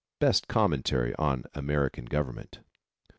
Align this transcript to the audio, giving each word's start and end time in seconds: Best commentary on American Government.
Best 0.17 0.47
commentary 0.47 1.13
on 1.19 1.43
American 1.53 2.05
Government. 2.05 2.61